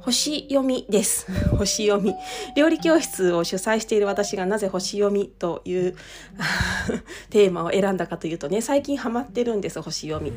[0.00, 1.26] 星読みです。
[1.56, 2.14] 星読み。
[2.56, 5.96] 料理教室を主催している私がなぜ星読みという
[7.30, 10.32] テーマを選んだかというとね最近ハマってるんです星読み。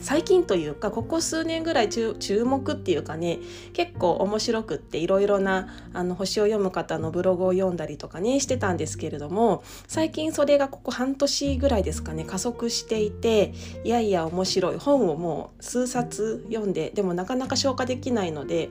[0.00, 3.38] 最近というかここ数年ぐらい注目っていうかね
[3.74, 13.52] 結構面白くっていろいろなあの星を読む方のブログを読んだりとかねしてたんですけれども最近それがここ半年ぐらいですかね加速していて
[13.84, 14.78] いやいや面白い。
[14.78, 18.70] 本をもう数冊読んででもなかなか消化できないので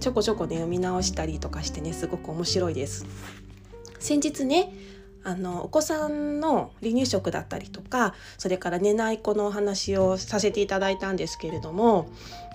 [0.00, 3.06] ちょこちょこね読み直したりとかしてねすごく面白いです。
[3.98, 4.72] 先日ね
[5.24, 12.08] あのお子さんの離乳食だったりとかそれから寝ない子のお話をさせていただいたんですけれども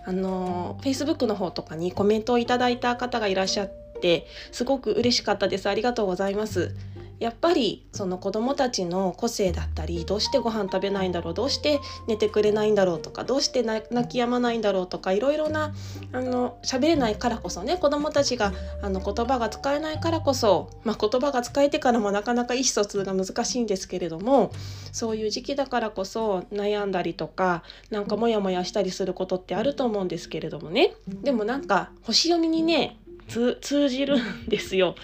[0.05, 6.73] あの Facebook の方とかにコメントをいただいた方がいらっしゃってすごく嬉しかったですありがとうございます。
[7.21, 15.71] やっぱりその子どもたちの個性だったりどうしてご飯食べないんだろうどうして寝てくれないんだろうとかどうして泣き止まないんだろうとかいろいろな
[16.13, 24.51] あの喋れないからこそね子どもたちがあの言葉が使えないからこそ、まあ、言葉が使えてからもなかなか意思疎通が難しいんですけれども
[24.91, 32.97] そういう時期だからこそ悩んだりとかなんかモヤモヤしたりすることってあると思うんですけれどもねでもなんか星読みにね
[33.27, 34.95] 通じるんですよ。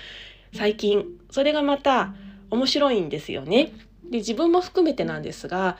[0.53, 2.13] 最近それがまた
[2.49, 3.71] 面白いんですよね。
[4.09, 5.77] で自分も含めてなんですが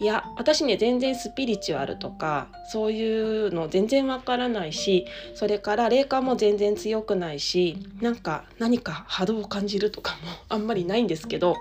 [0.00, 11.56] いや私ね全然スピリチュアルとかそういうの全然わからないしそれから霊感も全然強くないしなんか何か波動を感じるとかもあんまりないんですけど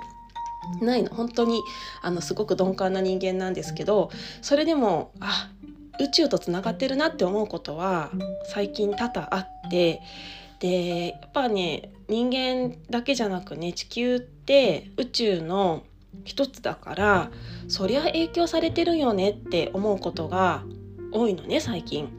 [0.82, 1.62] ないの本当に
[2.04, 4.12] あのすごく鈍感な人間なんですけど
[4.42, 5.50] それでもあ
[6.00, 8.12] 宇宙とつながってるなって思うことは
[8.46, 10.02] 最近多々あって
[10.60, 15.84] でやっぱね人間だけじゃなくね地球って宇宙の
[16.24, 17.32] 一つだから
[17.68, 20.64] そりゃ影響されてるよねって思うことが
[21.12, 22.10] 多いのね最近。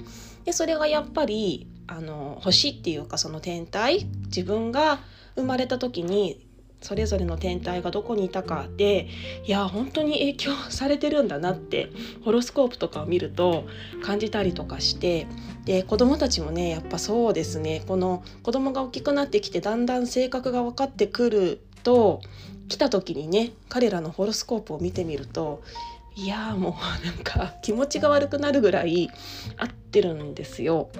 [0.45, 5.01] でそれがやっぱりあの星っていうかその天体自分が
[5.35, 6.48] 生まれた時に
[6.81, 9.09] それぞれの天体がどこにいたかで
[9.45, 11.91] いや本当に影響されてるんだなって
[12.25, 13.67] ホロスコープとかを見ると
[14.03, 15.27] 感じたりとかして
[15.65, 22.21] で子どもたちもねやっぱそうですねこの子どもが大きくなってきてだんだん性格が分かってくると
[22.69, 25.63] 来た時にね彼らのホロスコープを見てみると
[26.15, 29.09] いやもうなんか気持ちが悪くなるぐらい
[29.57, 30.91] 合ってるんですよ。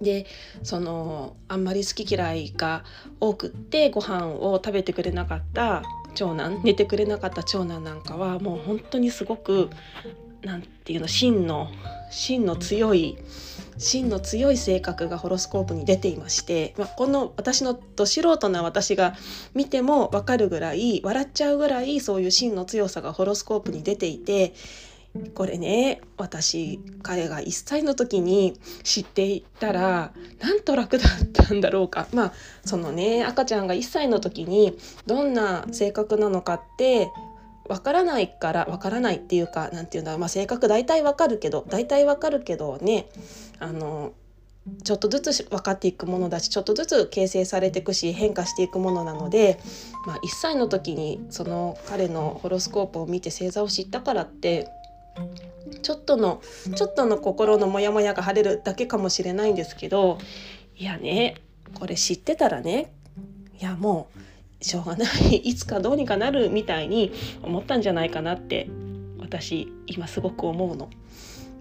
[0.00, 0.26] で
[0.62, 2.84] そのあんまり好き嫌いが
[3.20, 5.82] 多くってご飯を食べてくれなかった
[6.14, 9.70] 長男寝てくれなかった長男なんかはもう本当にすごく
[10.42, 11.68] 何て言うの芯の
[12.10, 13.18] 芯の強い
[13.78, 19.14] 芯の強い性格がホロスコープに出ていまして、まあ、この私のど素人な私が
[19.54, 24.52] 見ても分かるぐらい笑っちゃうぐらいそういう芯の強さがホロスコープに出ていて
[25.34, 32.06] これね私彼が1歳の時に知っていたらなんと楽だったんだろうか。
[32.12, 32.32] まあ
[32.64, 37.10] そのね赤ちゃんが1歳の時にどんな性格なのかって
[37.68, 43.08] わからないからわからないっていうか何て言うんだろう、まあ、性格大体わかるけど大体わかるけどね
[43.58, 44.12] あの
[44.84, 49.58] ちょっとずつ分かっていくものだしちょっとずつ形成されていくし変化していくものなので、
[50.06, 54.68] まあ、1歳の時にその彼のホロスコープを見て星座を知ったからって
[55.82, 56.42] ちょっとの
[56.74, 60.18] ちょっとの心のモヤモヤが晴れるだけかもしれないんですけど
[60.76, 61.36] いやね
[61.74, 62.92] これ知ってたらね
[63.60, 64.08] いやも
[64.60, 67.12] うしょうがない いつかどうにかなるみたいに
[67.42, 68.68] 思ったんじゃないかなって
[69.18, 70.88] 私今すごく思うの。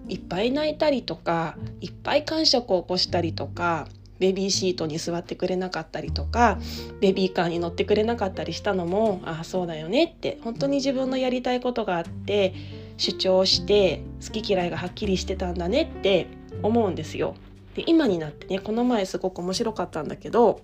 [0.09, 3.89] いっぱい泣いたりとかいっぱい感触を起こしたりとか
[4.19, 6.60] ベビーシートに座ってくれなかったりとか
[7.01, 12.53] ベビーカーに乗ってくれなかったりしたのもああそうだよねって本当に自分のやりたいことがあって
[12.97, 16.27] 主張して好き嫌いがはっきりしてたんだねって
[16.63, 17.35] 思うんですよ。
[17.75, 20.61] で今になってねこの前すごく面白かったんだけど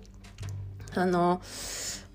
[0.94, 1.40] あの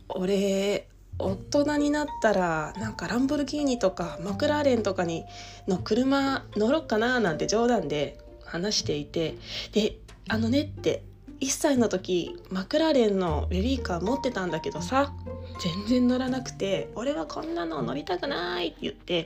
[0.09, 0.87] 俺
[1.17, 5.25] 大人になったらなんかランボルギーニとかマクラーレンとかに
[5.67, 9.35] の車乗ろうかななんて冗談で話していて
[9.73, 11.03] であのねって
[11.41, 15.13] 1歳の時マクラーレンのベビーカー持ってたんだけどさ
[15.61, 19.25] 全然乗らなくて「俺はこんなの乗りたくない」って言って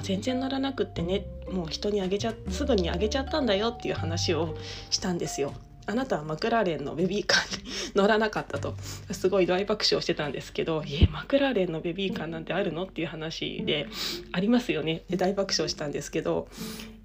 [0.00, 4.56] う全然乗らなくってねもう人にあげちゃすぐにあげちゃったんだよっていう話を
[4.90, 5.52] したんですよ。
[5.86, 8.74] あなたはマクラーレンのベビーカーに 乗らなかったと
[9.10, 13.88] すごい大爆笑してたんですけど「いえマクラーレンのベビーカーなんてあるの?」っていう話で
[14.30, 16.48] 「ありますよね」で大爆笑したんですけど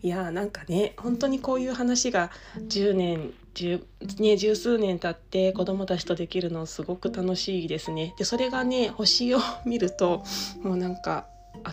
[0.03, 2.29] いやーなんかね本当にこういう話が
[2.67, 3.87] 10年十
[4.19, 8.13] ね、十数年経って子どもたちとできるのすごく楽しいですね。
[8.17, 10.23] でそれがね星を見ると
[10.61, 11.25] もうなんか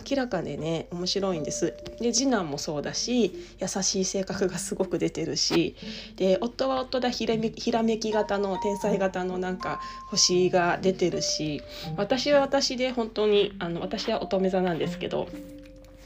[0.09, 1.73] 明らかでね面白いんです。
[1.99, 5.75] で次男もそうだし優しい性格がすごく出てるし。
[6.15, 7.37] で夫は夫だひら
[7.83, 9.79] めき型の天才型のなんか
[10.09, 11.61] 星が出てるし。
[11.97, 15.27] 私は私で本当にあの私は乙女座なんですけど。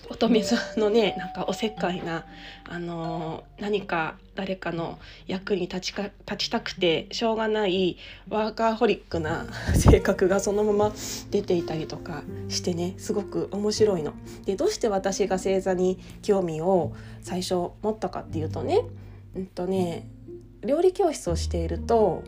[0.09, 2.25] 乙女座のねなんかおせっかいな、
[2.65, 7.97] あのー、何か誰かの役に立ちか立ちたくてしょうがない
[8.29, 9.45] ワーカーホリックな
[9.75, 10.93] 性格がそのまま
[11.29, 14.13] 出ていたりとかしてねすごく面白いの。
[14.45, 18.81] でどうして私が星座に興味を最初持ったかっていうとね,、
[19.35, 20.07] うんとね
[20.61, 22.23] 料理教室をしていると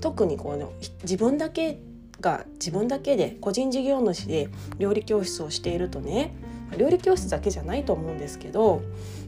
[0.00, 0.66] 特にこう、ね、
[1.02, 1.78] 自分だけ
[2.20, 4.48] が自分だけで個人事業主で
[4.78, 6.34] 料理教室をしているとね
[6.76, 8.82] 料理教室だけじゃないと思うんですけど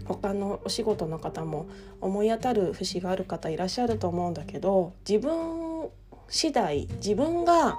[0.05, 1.67] 他のお仕事の方も
[2.01, 5.89] 思い当たる節がある方いらっしゃると思うんだけど自分
[6.29, 7.79] 次第自分が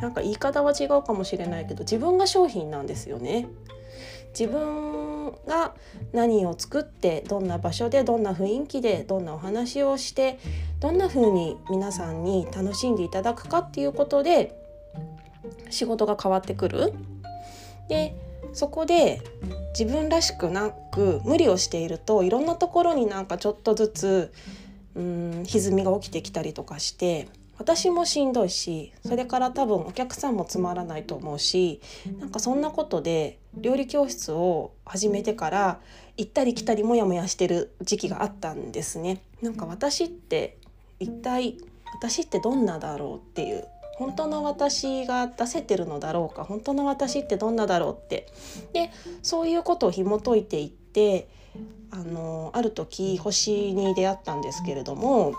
[0.00, 3.46] なんか言い方は違うかもしれないけど自分が商品なんですよね。
[4.38, 5.74] 自分が
[6.12, 10.40] 何を作ってどんな場所でどんな雰囲気でどんなお話をして
[10.80, 14.58] どんな風に皆さんに楽しんでいただくかっていうことで
[15.70, 16.92] 仕事が変わってくる。
[17.88, 18.16] で
[18.54, 19.20] そこで
[19.78, 24.32] 自分らしくなく無理をしているといろんなところになんかちょっとずつ
[24.94, 27.28] うん歪みが起きてきたりとかして
[27.58, 31.80] 私もしんどいしそれから多分お客さんもつまらないと思うし
[32.18, 35.80] なんかそんなことで料理教室を始めてから
[36.16, 39.20] 行ったり来たりモヤモヤしてる時期があったんですね。
[39.42, 40.58] なんか私って
[41.00, 41.58] 一体
[41.94, 48.26] 私ってどんなだろうっていう本当の私が出せてるのだろうか本当の私ってどんなだろうって。
[48.72, 48.90] で
[49.22, 51.28] そういうことを紐解いていって
[51.90, 55.32] あのある時星に出会ったんですけれども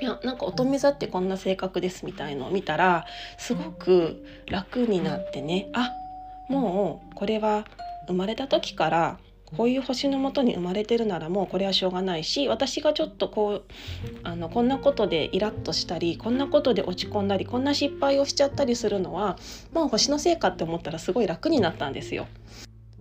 [0.00, 3.04] いやなんか乙女座ってこんな性格ですみたいのを見たら
[3.38, 5.92] すごく楽になってねあ
[6.48, 7.66] もうこれは
[8.08, 9.18] 生まれた時から
[9.56, 13.64] こういう星のもとに生まれてるならもうこれはしょうがないし私がちょっとこう
[14.22, 19.38] あのこんなことでイラッとしたりこんなことで落ち込んだりこんな失敗をしちゃったりするのは
[19.72, 22.26] もう星のせいかって思ったらすごい楽になったんですよ。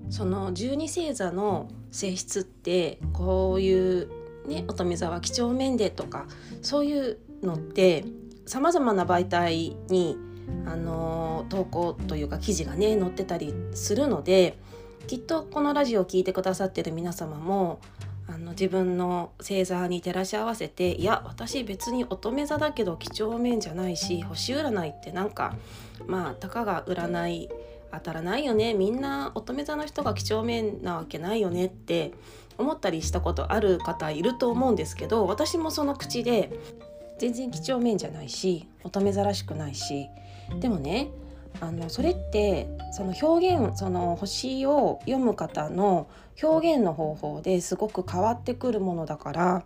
[0.09, 4.07] その十二星座の性質ってこういう
[4.47, 6.25] ね乙女座は几帳面でとか
[6.63, 8.05] そういうのって
[8.45, 10.17] さまざまな媒体に
[10.65, 14.57] あの投稿というか記事がね載ってたりするので
[15.07, 17.79] きっとこのラジオを聴いてくださってる皆様も
[18.27, 25.55] あの自分の星座に照らし合わせていや私別に乙女座だけど几帳面じゃないし星占いってなんか
[26.05, 27.49] まあたかが占い
[27.91, 28.75] 当たらないよね。
[28.75, 32.13] みんな乙女座の人が几帳面なわけないよねって
[32.59, 36.51] 思ったりしたことある方いると思うんですけど私もその口で
[37.17, 40.07] 全然几帳面じゃないし乙女座らしくないし。
[40.59, 41.09] でもね
[41.61, 46.07] あのそれってその表現その星を読む方の
[46.41, 49.63] 表現の方法ですごく変わってくるものだから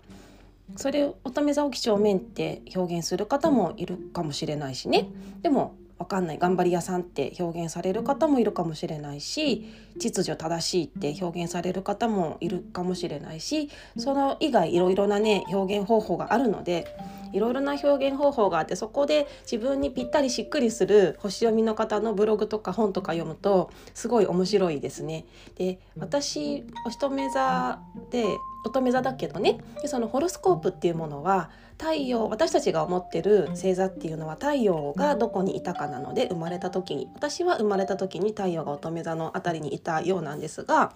[0.76, 5.10] それを乙女座を几帳面って表現する方もいるかもしれないしね。
[5.42, 6.40] でも分かんない。
[6.40, 9.66] 頑張り屋さんって表現される方もいるかもしれないし
[10.00, 16.88] 秩序正しいって表現される方もいるかもしれないしその以外いろいろなね表現方法があるので
[17.34, 25.26] いろいろな表現方法があってそこで自分にぴったりしっくりする星読みの方のブログとか本とか読むとすごい面白いですね。
[25.56, 27.80] で私お乙女座
[28.12, 28.24] で
[28.66, 40.94] 乙女座だけどねでそのホロスコープっていうものは太陽私たちが思ってる星座っていうのは太陽がどこにいたかなので生まれた時に私は生まれた時に太陽が乙女座の辺りにいたようなんですが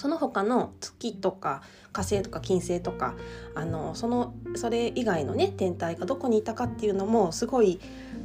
[0.00, 3.14] その他の月とか火星とか金星とか
[3.54, 7.80] あのそのそれ以外のね天体がどこにいたかっていうのもすごい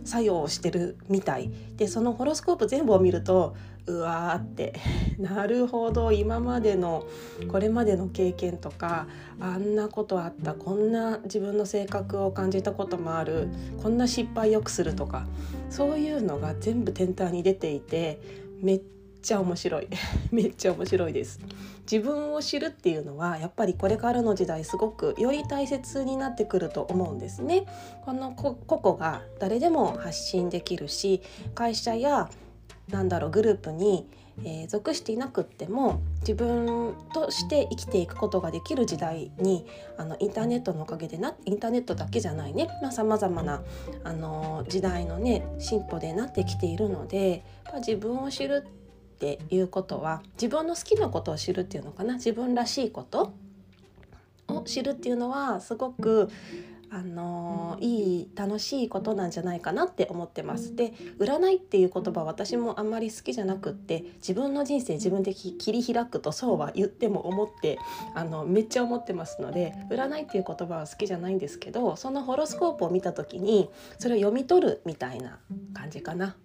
[0.05, 1.51] 作用してるみたい。
[1.75, 3.55] でそのホロスコープ全部を見ると
[3.87, 4.73] うわーって
[5.19, 7.05] なるほど今までの
[7.51, 9.07] これまでの経験とか
[9.39, 13.49] あんなことあったこんな自分の性格を感じたこともある
[13.83, 15.27] こんな失敗よくするとか
[15.69, 18.19] そういうのが全部天体に出ていて
[18.61, 18.81] めっ
[19.25, 19.87] ちゃ面白い。
[20.31, 21.39] めっちゃ面白いです。
[21.91, 27.65] 自分を知るっていうのはやっぱりこれからの時代すごくより大切になってくると思うんですね。
[28.05, 31.21] この個々が誰でも発信できるし
[31.55, 32.29] 会社や
[32.89, 34.07] なんだろうグループに
[34.43, 39.65] えー、属していなくっても自分として生きていくことができる時代に
[39.97, 42.67] あのインターネットのおかげでなインターネットだけじゃないね。
[42.91, 43.63] さまざ、まな
[44.03, 48.84] あの時代のね進歩でなってきているのでま自分を知るって
[49.17, 52.15] ていうことは自分の好きなことを知るっていうのかな？
[52.15, 53.33] 自分らしいこと？
[54.47, 56.29] を知るっていうのはすごく
[56.91, 60.75] あのいい楽しいことなんじゃないかなって思ってます。
[60.75, 67.79] で占いっていう言葉私もあんまり好きじゃなくって自分の人生自分で切り開くとそうは言っても思って
[68.13, 75.39] あのめっちゃ思ってますので占いっていう言葉は好きじゃないんですけどそのホロスコープを見た時にそれを読み取るみたいな
[75.73, 76.35] 感じかな。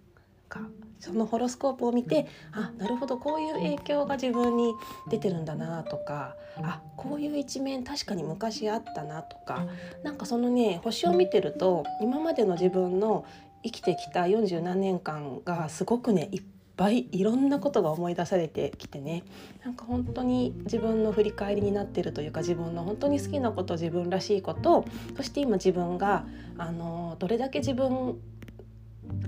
[0.49, 0.67] か
[1.01, 4.73] そのホロスコープを見てあなるほどこういう影響が自分に
[5.09, 9.65] 出てるんだなとかあこういう一面確かに昔あったなとか
[10.03, 13.25] なんかそのね星を見てると今までの自分の
[13.63, 16.43] 生きてきた40何年間がすごくねいっ
[16.77, 19.23] ぱいいろんなことが思い出されてきてね
[19.63, 26.25] なんか本当に自分の振り返りになってるというか自分の本当に好きなこと自分らしいことそして今自分が
[26.57, 28.19] あのどれだけ自分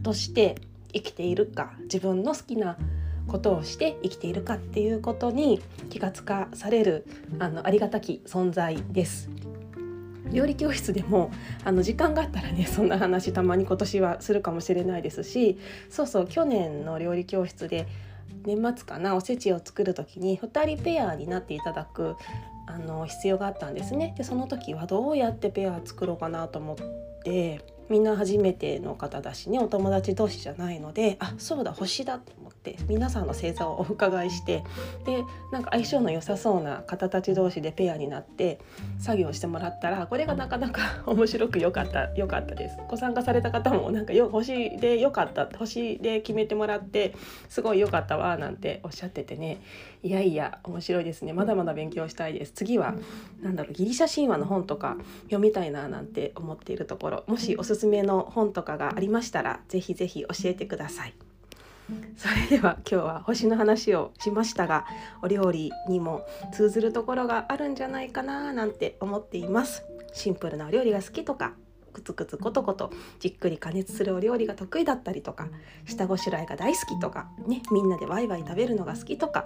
[0.02, 0.56] として
[0.94, 2.78] 生きているか自分の好きな
[3.28, 7.06] ことをして生きているかっていうことに気がつかされる
[7.40, 9.30] あのありがたき存在です。
[10.32, 11.32] 料理教室でも
[11.64, 15.60] あの時間があったらねそんな話たまに今年はするかもしれないですし
[15.90, 17.88] そうそう去年の料理教室で
[18.44, 22.16] 年末かなおせちを作る時に2人ペアになっていただく
[22.66, 24.16] あの必要があったんですね。
[24.18, 26.76] でその時はどうやってペア作ろうかなと思っ
[27.24, 27.62] て
[27.94, 32.34] みんな初めての方だしねお友達同士じゃないのであそうだ星だって
[32.64, 34.64] って皆さんの星座をお伺いして
[35.06, 38.60] でなんか相性の良さそうな方たち同士でペアになって
[39.00, 42.78] 作業してもらったらこれがなかなか面白く良かった良かったです。
[42.90, 47.16] ご参加された方もなんかよ星で良かった星で決めてもらって
[47.50, 49.62] すごい良かったわなんておっしゃっててね。
[50.02, 51.34] いやいや面白いですね。
[51.34, 52.54] まだまだ勉強したいです。
[52.54, 52.96] 次は
[53.42, 57.24] 何だろうギリシャ神話の本とか読みたいななんて思っているところ。
[57.28, 61.33] もしおすすめの本とかがありましたらぜひぜひ教えてください。
[62.18, 64.86] それでは今日は星の話をしましたが
[65.22, 69.84] お料理にも通ずるところがあるんじゃないかななんて思っています。
[70.14, 71.54] シンプルなお料理が好きとか
[71.92, 75.48] くつくつことことじっくり加熱するお料理が得意だったりとか
[75.86, 79.46] 下ごしらえが大好きとかねみんなでワイワイ食べるのが好きとか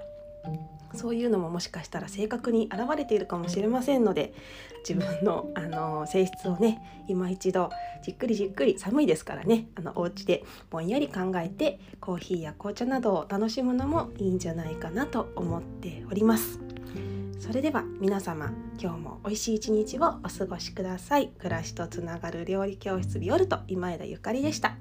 [0.93, 4.33] そういうのももしかしたら性格に現れているかもしれませんので
[4.87, 7.69] 自分の、あの性質をね今一度
[8.03, 16.59] じっくりじっくり寒いですからねあのお家でぼんやり考えてコーヒーや紅茶などを楽しむのもいいんじゃないかなと思っております。
[17.39, 24.75] それでは皆様今日も美味しい一日をお過ごしください暮らしとつながる料理教室ビオルト今枝ゆかりでした